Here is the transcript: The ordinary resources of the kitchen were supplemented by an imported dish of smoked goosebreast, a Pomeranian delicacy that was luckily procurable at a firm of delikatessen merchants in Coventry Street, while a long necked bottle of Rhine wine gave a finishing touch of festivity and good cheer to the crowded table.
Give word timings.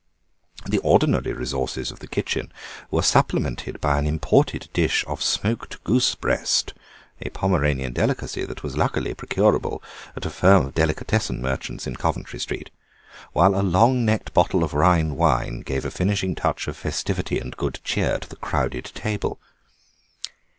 The 0.65 0.79
ordinary 0.79 1.31
resources 1.31 1.91
of 1.91 1.99
the 1.99 2.07
kitchen 2.07 2.51
were 2.89 3.03
supplemented 3.03 3.79
by 3.79 3.99
an 3.99 4.07
imported 4.07 4.67
dish 4.73 5.05
of 5.05 5.21
smoked 5.21 5.83
goosebreast, 5.83 6.73
a 7.21 7.29
Pomeranian 7.29 7.93
delicacy 7.93 8.43
that 8.45 8.63
was 8.63 8.75
luckily 8.75 9.13
procurable 9.13 9.83
at 10.15 10.25
a 10.25 10.31
firm 10.31 10.65
of 10.65 10.73
delikatessen 10.73 11.39
merchants 11.39 11.85
in 11.85 11.97
Coventry 11.97 12.39
Street, 12.39 12.71
while 13.33 13.53
a 13.53 13.61
long 13.61 14.03
necked 14.03 14.33
bottle 14.33 14.63
of 14.63 14.73
Rhine 14.73 15.15
wine 15.17 15.59
gave 15.59 15.85
a 15.85 15.91
finishing 15.91 16.33
touch 16.33 16.67
of 16.67 16.75
festivity 16.77 17.37
and 17.37 17.55
good 17.55 17.79
cheer 17.83 18.17
to 18.17 18.27
the 18.27 18.37
crowded 18.37 18.85
table. 18.95 19.39